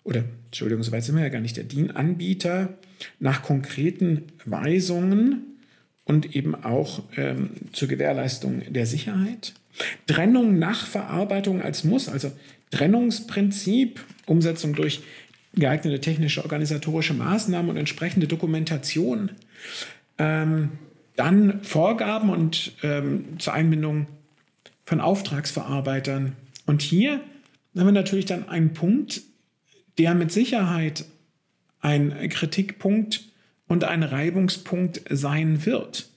oder 0.03 0.23
Entschuldigung, 0.45 0.83
soweit 0.83 1.03
sind 1.03 1.15
wir 1.15 1.23
ja 1.23 1.29
gar 1.29 1.41
nicht, 1.41 1.57
der 1.57 1.65
DIN-Anbieter 1.65 2.69
nach 3.19 3.43
konkreten 3.43 4.23
Weisungen 4.45 5.41
und 6.05 6.35
eben 6.35 6.55
auch 6.55 7.03
ähm, 7.17 7.49
zur 7.73 7.89
Gewährleistung 7.89 8.61
der 8.71 8.85
Sicherheit. 8.85 9.53
Trennung 10.07 10.57
nach 10.57 10.87
Verarbeitung 10.87 11.61
als 11.61 11.83
Muss, 11.83 12.07
also 12.07 12.31
Trennungsprinzip, 12.71 14.03
Umsetzung 14.25 14.73
durch 14.73 15.01
geeignete 15.53 15.99
technische 15.99 16.43
organisatorische 16.43 17.13
Maßnahmen 17.13 17.69
und 17.69 17.77
entsprechende 17.77 18.27
Dokumentation. 18.27 19.31
Ähm, 20.17 20.71
dann 21.15 21.61
Vorgaben 21.63 22.29
und 22.29 22.73
ähm, 22.83 23.39
zur 23.39 23.53
Einbindung 23.53 24.07
von 24.85 25.01
Auftragsverarbeitern. 25.01 26.33
Und 26.67 26.83
hier 26.83 27.21
haben 27.75 27.87
wir 27.87 27.91
natürlich 27.91 28.25
dann 28.25 28.47
einen 28.47 28.73
Punkt, 28.73 29.23
der 29.97 30.13
mit 30.13 30.31
Sicherheit 30.31 31.05
ein 31.79 32.29
Kritikpunkt 32.29 33.23
und 33.67 33.83
ein 33.83 34.03
Reibungspunkt 34.03 35.01
sein 35.09 35.65
wird. 35.65 36.11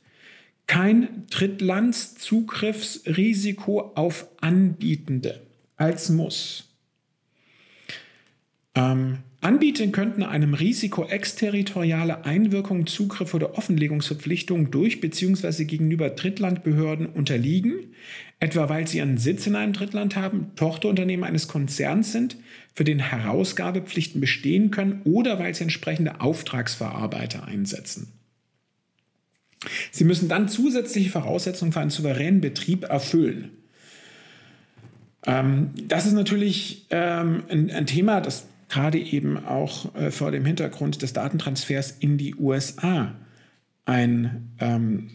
Kein 0.66 1.24
Drittlandszugriffsrisiko 1.30 3.92
auf 3.94 4.28
Anbietende 4.40 5.40
als 5.76 6.10
Muss. 6.10 6.66
Ähm, 8.74 9.20
Anbieter 9.40 9.86
könnten 9.88 10.22
einem 10.22 10.54
Risiko 10.54 11.06
exterritoriale 11.06 12.24
Einwirkung, 12.24 12.86
Zugriff 12.86 13.34
oder 13.34 13.56
Offenlegungsverpflichtungen 13.56 14.70
durch 14.70 15.00
bzw. 15.00 15.64
gegenüber 15.64 16.10
Drittlandbehörden 16.10 17.06
unterliegen, 17.06 17.94
etwa 18.40 18.70
weil 18.70 18.88
sie 18.88 19.03
einen 19.03 19.18
Sitz 19.18 19.46
in 19.46 19.55
einem 19.55 19.74
Drittland 19.74 20.16
haben, 20.16 20.53
Tochterunternehmen 20.57 21.24
eines 21.24 21.46
Konzerns 21.46 22.11
sind, 22.11 22.37
für 22.74 22.85
den 22.85 22.98
Herausgabepflichten 22.98 24.20
bestehen 24.20 24.70
können 24.70 25.03
oder 25.05 25.38
weil 25.38 25.55
sie 25.55 25.64
entsprechende 25.64 26.20
Auftragsverarbeiter 26.20 27.44
einsetzen. 27.44 28.12
Sie 29.90 30.05
müssen 30.05 30.31
dann 30.31 30.48
zusätzliche 30.48 31.11
Voraussetzungen 31.11 31.72
für 31.72 31.81
einen 31.81 31.90
souveränen 31.90 32.40
Betrieb 32.40 32.85
erfüllen. 32.85 33.50
Ähm, 35.26 35.70
das 35.87 36.07
ist 36.07 36.14
natürlich 36.14 36.87
ähm, 36.88 37.44
ein, 37.50 37.70
ein, 37.70 37.85
Thema, 37.85 38.22
das 38.22 38.46
gerade 38.70 38.98
eben 38.98 39.37
auch 39.44 39.94
äh, 39.94 40.11
vor 40.11 40.31
dem 40.31 40.46
Hintergrund 40.46 41.03
des 41.03 41.12
Datentransfers 41.12 41.90
in 42.00 42.16
die 42.16 42.35
USA 42.37 43.14
ein 43.85 44.53
ähm, 44.61 45.11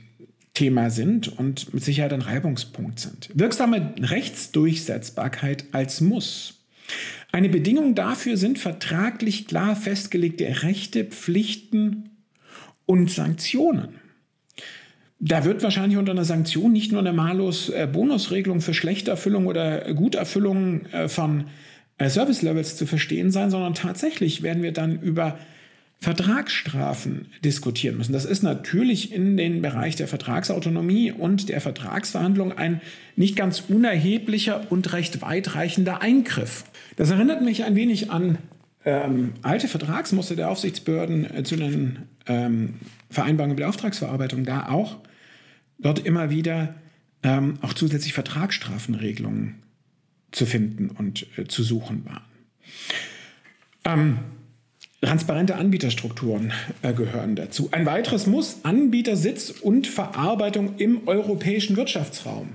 Thema 0.55 0.89
sind 0.89 1.37
und 1.37 1.73
mit 1.73 1.83
Sicherheit 1.83 2.13
ein 2.13 2.21
Reibungspunkt 2.21 2.99
sind. 2.99 3.29
Wirksame 3.33 3.93
Rechtsdurchsetzbarkeit 3.99 5.65
als 5.71 6.01
Muss. 6.01 6.65
Eine 7.31 7.49
Bedingung 7.49 7.93
dafür 7.93 8.37
sind 8.37 8.57
vertraglich 8.57 9.45
klar 9.47 9.75
festgelegte 9.75 10.63
Rechte, 10.63 11.03
Pflichten 11.03 12.09
und 12.85 13.11
Sanktionen. 13.11 13.99
Da 15.19 15.43
wird 15.45 15.63
wahrscheinlich 15.63 15.97
unter 15.97 16.11
einer 16.11 16.25
Sanktion 16.25 16.71
nicht 16.71 16.91
nur 16.91 17.01
eine 17.01 17.13
Malus-Bonusregelung 17.13 18.61
für 18.61 18.73
Schlechterfüllung 18.73 19.47
oder 19.47 19.93
Guterfüllung 19.93 20.85
äh, 20.87 21.07
von 21.07 21.45
äh, 21.97 22.09
Service-Levels 22.09 22.77
zu 22.77 22.85
verstehen 22.85 23.31
sein, 23.31 23.49
sondern 23.49 23.73
tatsächlich 23.73 24.43
werden 24.43 24.63
wir 24.63 24.71
dann 24.71 25.01
über 25.01 25.39
Vertragsstrafen 25.99 27.27
diskutieren 27.43 27.97
müssen. 27.97 28.13
Das 28.13 28.25
ist 28.25 28.43
natürlich 28.43 29.11
in 29.11 29.37
den 29.37 29.61
Bereich 29.61 29.95
der 29.95 30.07
Vertragsautonomie 30.07 31.11
und 31.11 31.49
der 31.49 31.61
Vertragsverhandlung 31.61 32.51
ein 32.51 32.81
nicht 33.15 33.35
ganz 33.35 33.63
unerheblicher 33.67 34.69
und 34.69 34.93
recht 34.93 35.21
weitreichender 35.21 36.01
Eingriff. 36.01 36.65
Das 36.95 37.09
erinnert 37.09 37.41
mich 37.41 37.63
ein 37.63 37.75
wenig 37.75 38.11
an 38.11 38.37
ähm, 38.85 39.33
alte 39.41 39.67
Vertragsmuster 39.67 40.35
der 40.35 40.49
Aufsichtsbehörden 40.49 41.37
äh, 41.37 41.43
zu 41.43 41.55
den 41.55 42.03
ähm, 42.27 42.75
Vereinbarungen 43.09 43.57
der 43.57 43.69
Auftragsverarbeitung 43.69 44.45
da 44.45 44.69
auch 44.69 44.97
dort 45.79 46.05
immer 46.05 46.29
wieder 46.29 46.75
ähm, 47.23 47.57
auch 47.61 47.73
zusätzlich 47.73 48.13
Vertragsstrafenregelungen 48.13 49.63
zu 50.31 50.45
finden 50.45 50.89
und 50.91 51.25
äh, 51.37 51.45
zu 51.45 51.63
suchen 51.63 52.05
waren. 52.05 52.21
Transparente 55.05 55.55
Anbieterstrukturen 55.55 56.51
äh, 56.81 56.91
gehören 56.93 57.35
dazu. 57.35 57.69
Ein 57.71 57.85
weiteres 57.85 58.25
muss 58.25 58.61
Anbietersitz 58.63 59.51
und 59.51 59.85
Verarbeitung 59.85 60.77
im 60.77 61.07
europäischen 61.07 61.77
Wirtschaftsraum. 61.77 62.49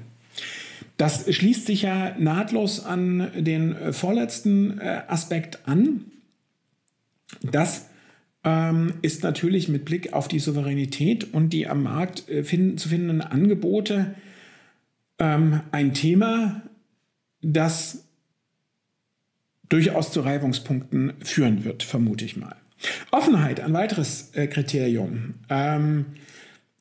Das 0.96 1.32
schließt 1.32 1.66
sich 1.66 1.82
ja 1.82 2.14
nahtlos 2.18 2.84
an 2.84 3.30
den 3.36 3.76
äh, 3.76 3.92
vorletzten 3.92 4.80
äh, 4.80 5.02
Aspekt 5.06 5.60
an. 5.66 6.06
Das 7.40 7.86
ähm, 8.42 8.94
ist 9.00 9.22
natürlich 9.22 9.68
mit 9.68 9.84
Blick 9.84 10.12
auf 10.12 10.26
die 10.26 10.40
Souveränität 10.40 11.32
und 11.32 11.50
die 11.50 11.68
am 11.68 11.84
Markt 11.84 12.28
äh, 12.28 12.42
finden, 12.42 12.78
zu 12.78 12.88
findenden 12.88 13.20
Angebote 13.20 14.16
ähm, 15.20 15.60
ein 15.70 15.94
Thema, 15.94 16.62
das 17.42 18.08
durchaus 19.70 20.12
zu 20.12 20.20
Reibungspunkten 20.20 21.14
führen 21.22 21.64
wird, 21.64 21.82
vermute 21.82 22.26
ich 22.26 22.36
mal. 22.36 22.56
Offenheit, 23.10 23.60
ein 23.60 23.72
weiteres 23.72 24.30
äh, 24.34 24.46
Kriterium. 24.46 25.34
Ähm, 25.48 26.06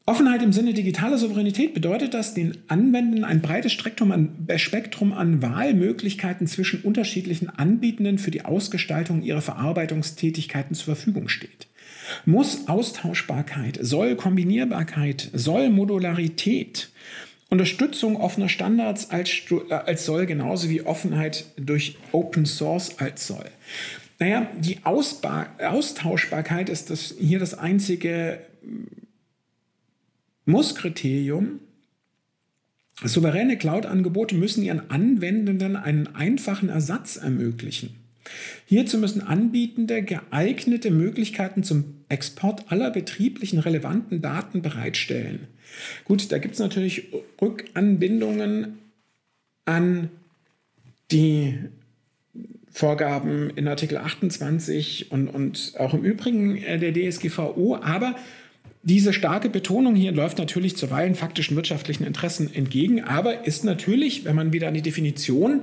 Offenheit 0.09 0.41
im 0.41 0.51
Sinne 0.51 0.73
digitaler 0.73 1.19
Souveränität 1.19 1.75
bedeutet 1.75 2.15
das, 2.15 2.33
den 2.33 2.57
Anwendern 2.67 3.23
ein 3.23 3.41
breites 3.41 3.73
Spektrum 3.73 4.11
an, 4.11 4.47
Spektrum 4.55 5.13
an 5.13 5.43
Wahlmöglichkeiten 5.43 6.47
zwischen 6.47 6.81
unterschiedlichen 6.81 7.47
Anbietenden 7.49 8.17
für 8.17 8.31
die 8.31 8.43
Ausgestaltung 8.43 9.21
ihrer 9.21 9.41
Verarbeitungstätigkeiten 9.41 10.75
zur 10.75 10.95
Verfügung 10.95 11.27
steht. 11.29 11.67
Muss 12.25 12.67
Austauschbarkeit, 12.67 13.77
soll 13.81 14.15
Kombinierbarkeit, 14.15 15.29
soll 15.33 15.69
Modularität, 15.69 16.89
Unterstützung 17.49 18.15
offener 18.15 18.49
Standards 18.49 19.09
als, 19.09 19.31
äh, 19.69 19.73
als 19.73 20.05
soll, 20.05 20.25
genauso 20.25 20.69
wie 20.69 20.81
Offenheit 20.81 21.45
durch 21.57 21.97
Open 22.11 22.45
Source 22.45 22.99
als 22.99 23.25
soll. 23.27 23.45
Naja, 24.19 24.47
die 24.57 24.83
Ausbar 24.83 25.55
Austauschbarkeit 25.59 26.69
ist 26.69 26.89
das, 26.89 27.15
hier 27.17 27.39
das 27.39 27.57
einzige 27.57 28.39
Muss-Kriterium. 30.45 31.59
Souveräne 33.03 33.57
Cloud-Angebote 33.57 34.35
müssen 34.35 34.61
ihren 34.61 34.89
Anwendenden 34.91 35.77
einen 35.77 36.07
einfachen 36.15 36.67
Ersatz 36.67 37.15
ermöglichen. 37.15 37.95
Hierzu 38.65 38.97
müssen 38.97 39.21
Anbietende 39.21 40.03
geeignete 40.03 40.91
Möglichkeiten 40.91 41.63
zum 41.63 41.98
Export 42.09 42.71
aller 42.71 42.91
betrieblichen 42.91 43.59
relevanten 43.59 44.21
Daten 44.21 44.61
bereitstellen. 44.61 45.47
Gut, 46.05 46.31
da 46.31 46.39
gibt 46.39 46.55
es 46.55 46.59
natürlich 46.59 47.07
Rückanbindungen 47.41 48.79
an 49.65 50.09
die 51.11 51.55
Vorgaben 52.71 53.49
in 53.51 53.67
Artikel 53.67 53.97
28 53.97 55.11
und, 55.11 55.27
und 55.27 55.73
auch 55.77 55.93
im 55.93 56.03
Übrigen 56.03 56.57
äh, 56.57 56.77
der 56.79 56.93
DSGVO. 56.93 57.77
Aber 57.81 58.15
diese 58.83 59.11
starke 59.11 59.49
Betonung 59.49 59.95
hier 59.95 60.11
läuft 60.11 60.37
natürlich 60.37 60.77
zuweilen 60.77 61.15
faktischen 61.15 61.55
wirtschaftlichen 61.55 62.05
Interessen 62.05 62.53
entgegen, 62.53 63.03
aber 63.03 63.45
ist 63.45 63.65
natürlich, 63.65 64.23
wenn 64.23 64.35
man 64.35 64.53
wieder 64.53 64.69
an 64.69 64.73
die 64.73 64.81
Definition 64.81 65.61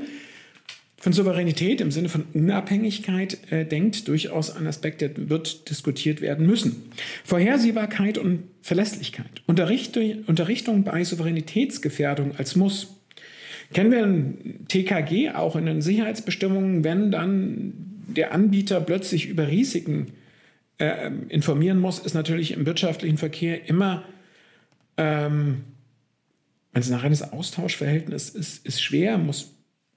von 0.98 1.12
Souveränität 1.12 1.80
im 1.80 1.90
Sinne 1.90 2.08
von 2.08 2.24
Unabhängigkeit 2.32 3.38
äh, 3.50 3.64
denkt, 3.66 4.08
durchaus 4.08 4.54
ein 4.54 4.66
Aspekt, 4.66 5.02
der 5.02 5.10
wird 5.28 5.68
diskutiert 5.68 6.20
werden 6.20 6.46
müssen. 6.46 6.90
Vorhersehbarkeit 7.24 8.18
und 8.18 8.44
Verlässlichkeit. 8.62 9.42
Unterrichtung, 9.46 10.24
Unterrichtung 10.26 10.84
bei 10.84 11.04
Souveränitätsgefährdung 11.04 12.36
als 12.36 12.56
Muss. 12.56 12.96
Kennen 13.74 13.90
wir 13.90 14.04
ein 14.04 14.66
TKG 14.68 15.30
auch 15.34 15.56
in 15.56 15.66
den 15.66 15.82
Sicherheitsbestimmungen, 15.82 16.82
wenn 16.82 17.10
dann 17.10 17.72
der 18.06 18.32
Anbieter 18.32 18.80
plötzlich 18.80 19.28
über 19.28 19.48
Risiken 19.48 20.12
äh, 20.78 21.10
informieren 21.28 21.78
muss, 21.78 21.98
ist 21.98 22.14
natürlich 22.14 22.52
im 22.52 22.64
wirtschaftlichen 22.64 23.18
Verkehr 23.18 23.68
immer, 23.68 24.04
ähm, 24.96 25.64
wenn 26.72 26.82
es 26.82 26.90
ein 26.90 26.98
reines 26.98 27.32
Austauschverhältnis 27.32 28.30
ist, 28.30 28.66
ist 28.66 28.82
schwer, 28.82 29.18
muss 29.18 29.55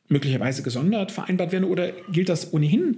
möglicherweise 0.10 0.63
gesondert 0.63 1.12
vereinbart 1.12 1.52
werden 1.52 1.63
oder 1.63 1.91
gilt 2.12 2.30
das 2.30 2.54
ohnehin 2.54 2.98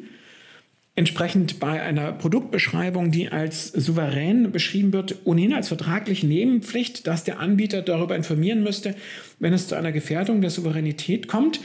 entsprechend 0.96 1.60
bei 1.60 1.82
einer 1.82 2.12
Produktbeschreibung, 2.12 3.12
die 3.12 3.30
als 3.30 3.68
souverän 3.68 4.52
beschrieben 4.52 4.92
wird, 4.92 5.20
ohnehin 5.24 5.54
als 5.54 5.70
vertragliche 5.70 6.28
Nebenpflicht, 6.28 7.08
dass 7.08 7.24
der 7.24 7.40
Anbieter 7.40 7.82
darüber 7.82 8.16
informieren 8.16 8.64
müsste, 8.64 8.96
wenn 9.40 9.54
es 9.54 9.68
zu 9.68 9.76
einer 9.76 9.92
Gefährdung 9.92 10.42
der 10.42 10.50
Souveränität 10.50 11.28
kommt. 11.28 11.62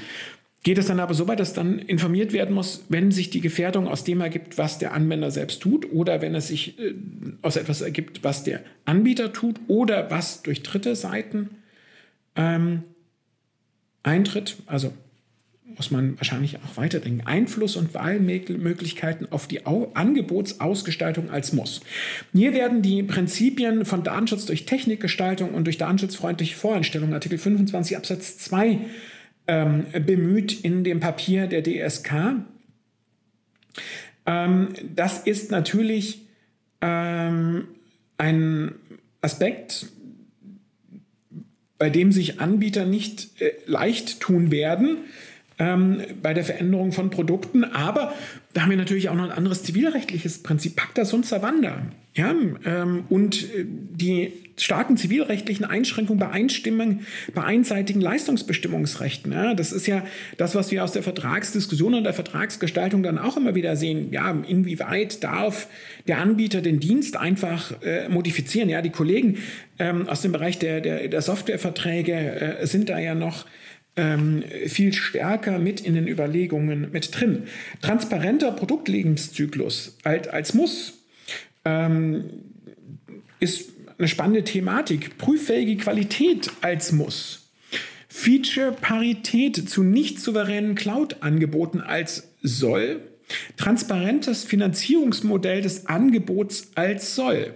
Geht 0.63 0.79
es 0.79 0.87
dann 0.87 1.01
aber 1.01 1.15
so 1.15 1.29
weit, 1.29 1.39
dass 1.39 1.55
dann 1.55 1.79
informiert 1.79 2.33
werden 2.33 2.55
muss, 2.55 2.85
wenn 2.89 3.13
sich 3.13 3.31
die 3.31 3.41
Gefährdung 3.41 3.87
aus 3.87 4.05
dem 4.05 4.21
ergibt, 4.21 4.59
was 4.59 4.79
der 4.79 4.95
Anwender 4.95 5.31
selbst 5.31 5.61
tut, 5.61 5.93
oder 5.93 6.23
wenn 6.23 6.35
es 6.35 6.49
sich 6.49 6.79
äh, 6.79 6.95
aus 7.43 7.57
etwas 7.57 7.83
ergibt, 7.83 8.25
was 8.25 8.43
der 8.43 8.63
Anbieter 8.85 9.33
tut, 9.33 9.61
oder 9.69 10.11
was 10.11 10.43
durch 10.43 10.63
dritte 10.63 10.97
Seiten 10.97 11.51
ähm, 12.35 12.83
eintritt. 14.03 14.57
Also 14.67 14.93
muss 15.77 15.91
man 15.91 16.19
wahrscheinlich 16.19 16.57
auch 16.59 16.77
weiterdenken. 16.77 17.27
Einfluss 17.27 17.77
und 17.77 17.95
Wahlmöglichkeiten 17.95 19.31
auf 19.31 19.47
die 19.47 19.67
Angebotsausgestaltung 19.67 21.31
als 21.31 21.53
Muss. 21.53 21.83
Hier 22.33 22.55
werden 22.55 22.83
die 22.83 23.03
Prinzipien 23.03 23.85
von 23.85 24.03
Datenschutz 24.03 24.47
durch 24.47 24.67
Technikgestaltung 24.67 25.51
und 25.51 25.65
durch 25.65 25.79
datenschutzfreundliche 25.79 26.57
Voreinstellungen, 26.57 27.15
Artikel 27.15 27.39
25 27.39 27.97
Absatz 27.97 28.39
2, 28.39 28.79
ähm, 29.49 29.87
bemüht 30.05 30.65
in 30.65 30.83
dem 30.83 31.01
Papier 31.01 31.47
der 31.47 31.63
DSK. 31.63 32.37
Ähm, 34.27 34.69
das 34.95 35.19
ist 35.19 35.51
natürlich 35.51 36.27
ähm, 36.81 37.69
ein 38.19 38.75
Aspekt, 39.21 39.87
bei 41.79 41.91
dem 41.91 42.13
sich 42.13 42.41
Anbieter 42.41 42.87
nicht 42.87 43.41
äh, 43.41 43.53
leicht 43.67 44.21
tun 44.21 44.51
werden, 44.51 44.99
ähm, 45.59 46.03
bei 46.23 46.35
der 46.35 46.45
Veränderung 46.45 46.93
von 46.93 47.11
Produkten. 47.11 47.65
Aber 47.65 48.13
da 48.53 48.63
haben 48.63 48.71
wir 48.71 48.77
natürlich 48.77 49.09
auch 49.09 49.15
noch 49.15 49.25
ein 49.25 49.31
anderes 49.31 49.63
zivilrechtliches 49.63 50.43
Prinzip, 50.43 50.77
Pacta 50.77 51.05
sunt 51.05 51.27
servanda. 51.27 51.83
Ja, 52.15 52.35
ähm, 52.65 53.05
und 53.11 53.43
äh, 53.55 53.65
die 53.67 54.33
starken 54.59 54.97
zivilrechtlichen 54.97 55.67
Einschränkungen 55.67 56.19
bei 56.19 56.31
Einstimmung, 56.31 57.01
bei 57.35 57.45
einseitigen 57.45 58.01
Leistungsbestimmungsrechten. 58.01 59.33
Ja, 59.33 59.55
das 59.55 59.73
ist 59.73 59.87
ja 59.87 60.03
das, 60.39 60.55
was 60.55 60.71
wir 60.71 60.83
aus 60.83 60.93
der 60.93 61.03
Vertragsdiskussion 61.03 61.93
und 61.93 62.05
der 62.05 62.15
Vertragsgestaltung 62.15 63.03
dann 63.03 63.19
auch 63.19 63.37
immer 63.37 63.55
wieder 63.55 63.77
sehen. 63.77 64.13
Ja, 64.13 64.31
inwieweit 64.31 65.23
darf 65.23 65.69
der 66.09 66.19
Anbieter 66.19 66.63
den 66.63 66.81
Dienst 66.81 67.19
einfach 67.19 67.83
äh, 67.83 68.09
modifizieren? 68.09 68.71
Ja, 68.71 68.81
die 68.81 68.91
Kollegen 68.91 69.37
ähm, 69.79 70.09
aus 70.09 70.23
dem 70.23 70.33
Bereich 70.33 70.59
der, 70.59 70.81
der, 70.81 71.09
der 71.09 71.21
Softwareverträge 71.21 72.15
äh, 72.61 72.67
sind 72.67 72.89
da 72.89 72.99
ja 72.99 73.15
noch 73.15 73.45
ähm, 73.97 74.45
viel 74.67 74.93
stärker 74.93 75.59
mit 75.59 75.81
in 75.81 75.95
den 75.95 76.07
Überlegungen 76.07 76.91
mit 76.93 77.19
drin. 77.19 77.45
Transparenter 77.81 78.53
Produktlebenszyklus 78.53 79.97
als, 80.05 80.29
als 80.29 80.55
Muss 80.55 80.95
ähm, 81.65 82.25
ist 83.41 83.71
eine 83.99 84.09
spannende 84.09 84.45
Thematik. 84.45 85.19
Prüffähige 85.19 85.77
Qualität 85.77 86.51
als 86.61 86.93
Muss. 86.93 87.51
Feature-Parität 88.09 89.69
zu 89.69 89.83
nicht 89.83 90.21
souveränen 90.21 90.75
Cloud-Angeboten 90.75 91.81
als 91.81 92.29
soll. 92.43 93.01
Transparentes 93.57 94.45
Finanzierungsmodell 94.45 95.61
des 95.61 95.87
Angebots 95.87 96.71
als 96.75 97.15
soll. 97.15 97.55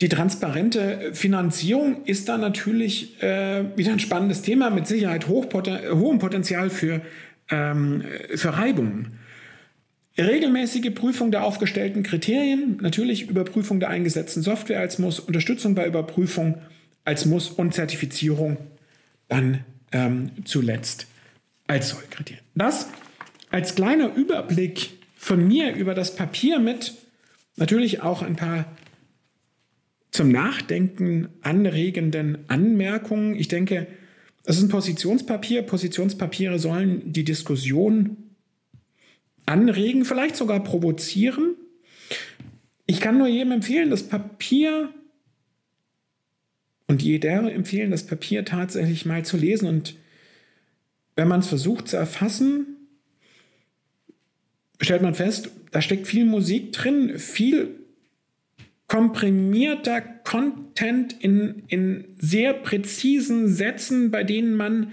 Die 0.00 0.08
transparente 0.08 1.10
Finanzierung 1.12 2.04
ist 2.04 2.28
da 2.28 2.38
natürlich 2.38 3.20
äh, 3.20 3.64
wieder 3.76 3.92
ein 3.92 3.98
spannendes 3.98 4.42
Thema, 4.42 4.70
mit 4.70 4.86
Sicherheit 4.86 5.26
hohem 5.26 6.18
Potenzial 6.18 6.70
für, 6.70 7.00
ähm, 7.50 8.04
für 8.34 8.56
Reibungen. 8.56 9.18
Regelmäßige 10.16 10.94
Prüfung 10.94 11.32
der 11.32 11.44
aufgestellten 11.44 12.04
Kriterien, 12.04 12.78
natürlich 12.80 13.28
Überprüfung 13.28 13.80
der 13.80 13.88
eingesetzten 13.88 14.42
Software 14.42 14.80
als 14.80 14.98
Muss, 14.98 15.18
Unterstützung 15.18 15.74
bei 15.74 15.86
Überprüfung 15.86 16.58
als 17.04 17.24
Muss 17.26 17.48
und 17.50 17.74
Zertifizierung 17.74 18.56
dann 19.28 19.64
ähm, 19.92 20.30
zuletzt 20.44 21.06
als 21.66 21.90
Sollkriterien. 21.90 22.44
Das 22.54 22.88
als 23.50 23.74
kleiner 23.74 24.14
Überblick 24.14 24.90
von 25.16 25.46
mir 25.46 25.74
über 25.74 25.94
das 25.94 26.14
Papier 26.14 26.58
mit 26.58 26.94
natürlich 27.56 28.02
auch 28.02 28.22
ein 28.22 28.36
paar 28.36 28.64
zum 30.18 30.32
Nachdenken 30.32 31.28
anregenden 31.42 32.38
Anmerkungen. 32.48 33.36
Ich 33.36 33.46
denke, 33.46 33.86
es 34.42 34.56
ist 34.56 34.64
ein 34.64 34.68
Positionspapier. 34.68 35.62
Positionspapiere 35.62 36.58
sollen 36.58 37.12
die 37.12 37.22
Diskussion 37.22 38.16
anregen, 39.46 40.04
vielleicht 40.04 40.34
sogar 40.34 40.64
provozieren. 40.64 41.54
Ich 42.84 43.00
kann 43.00 43.16
nur 43.16 43.28
jedem 43.28 43.52
empfehlen, 43.52 43.90
das 43.90 44.08
Papier 44.08 44.92
und 46.88 47.00
jeder 47.00 47.52
empfehlen, 47.52 47.92
das 47.92 48.04
Papier 48.04 48.44
tatsächlich 48.44 49.06
mal 49.06 49.24
zu 49.24 49.36
lesen. 49.36 49.68
Und 49.68 49.94
wenn 51.14 51.28
man 51.28 51.38
es 51.38 51.46
versucht 51.46 51.86
zu 51.86 51.96
erfassen, 51.96 52.66
stellt 54.80 55.02
man 55.02 55.14
fest, 55.14 55.52
da 55.70 55.80
steckt 55.80 56.08
viel 56.08 56.24
Musik 56.24 56.72
drin, 56.72 57.20
viel 57.20 57.77
komprimierter 58.88 60.00
Content 60.00 61.14
in, 61.20 61.62
in 61.68 62.04
sehr 62.18 62.54
präzisen 62.54 63.48
Sätzen, 63.48 64.10
bei 64.10 64.24
denen 64.24 64.54
man 64.54 64.92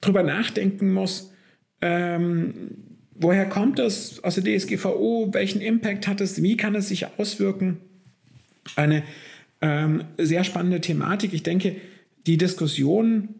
drüber 0.00 0.22
nachdenken 0.22 0.92
muss, 0.92 1.32
ähm, 1.80 2.76
woher 3.14 3.48
kommt 3.48 3.78
das 3.78 4.22
aus 4.22 4.36
der 4.36 4.44
DSGVO, 4.44 5.30
welchen 5.32 5.60
Impact 5.60 6.06
hat 6.06 6.20
es, 6.20 6.42
wie 6.42 6.56
kann 6.56 6.74
es 6.74 6.88
sich 6.88 7.06
auswirken. 7.18 7.78
Eine 8.76 9.02
ähm, 9.60 10.04
sehr 10.18 10.44
spannende 10.44 10.80
Thematik. 10.80 11.32
Ich 11.32 11.42
denke, 11.42 11.76
die 12.26 12.36
Diskussion 12.36 13.34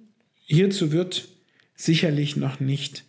hierzu 0.45 0.91
wird 0.91 1.29
sicherlich 1.75 2.37
noch 2.37 2.61
nicht 2.61 3.05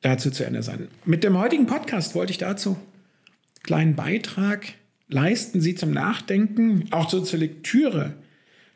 dazu 0.00 0.30
zu 0.30 0.44
Ende 0.44 0.62
sein. 0.62 0.88
Mit 1.04 1.24
dem 1.24 1.38
heutigen 1.38 1.66
Podcast 1.66 2.14
wollte 2.14 2.32
ich 2.32 2.38
dazu 2.38 2.70
einen 2.70 3.62
kleinen 3.62 3.96
Beitrag 3.96 4.74
leisten, 5.10 5.60
Sie 5.60 5.74
zum 5.74 5.90
Nachdenken, 5.90 6.86
auch 6.90 7.10
so 7.10 7.20
zur 7.20 7.38
Lektüre 7.38 8.14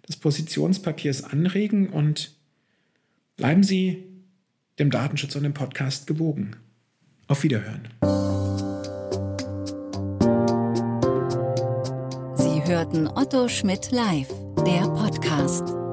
des 0.07 0.16
Positionspapiers 0.16 1.25
anregen 1.25 1.88
und 1.88 2.33
bleiben 3.37 3.62
Sie 3.62 4.05
dem 4.79 4.90
Datenschutz 4.90 5.35
und 5.37 5.44
dem 5.44 5.55
Podcast 5.55 6.07
gewogen. 6.07 6.57
Auf 7.27 7.42
Wiederhören. 7.42 7.88
Sie 12.37 12.62
hörten 12.70 13.09
Otto 13.09 13.49
Schmidt 13.49 13.90
live, 13.92 14.29
der 14.66 14.83
Podcast. 14.88 15.84